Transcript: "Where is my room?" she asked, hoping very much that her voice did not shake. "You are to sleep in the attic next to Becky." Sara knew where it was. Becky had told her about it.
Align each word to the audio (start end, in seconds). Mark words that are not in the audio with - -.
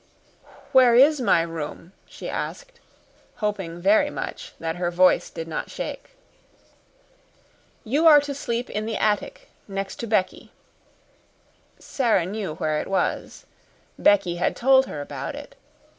"Where 0.71 0.95
is 0.95 1.21
my 1.21 1.43
room?" 1.43 1.93
she 2.07 2.27
asked, 2.27 2.79
hoping 3.35 3.79
very 3.79 4.09
much 4.09 4.53
that 4.59 4.77
her 4.77 4.89
voice 4.89 5.29
did 5.29 5.47
not 5.47 5.69
shake. 5.69 6.15
"You 7.83 8.07
are 8.07 8.19
to 8.21 8.33
sleep 8.33 8.67
in 8.71 8.87
the 8.87 8.97
attic 8.97 9.49
next 9.67 9.97
to 9.97 10.07
Becky." 10.07 10.53
Sara 11.77 12.25
knew 12.25 12.55
where 12.55 12.79
it 12.81 12.87
was. 12.87 13.45
Becky 13.99 14.37
had 14.37 14.55
told 14.55 14.87
her 14.87 15.01
about 15.01 15.35
it. 15.35 15.55